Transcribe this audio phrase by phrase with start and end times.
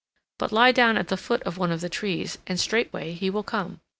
[0.39, 3.43] But lie down at the foot of one of the trees and straightway he will
[3.43, 3.81] come.